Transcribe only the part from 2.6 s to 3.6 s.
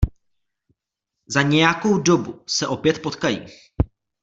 opět potkají...